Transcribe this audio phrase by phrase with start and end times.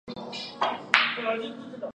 [1.15, 1.87] 给我一对翅膀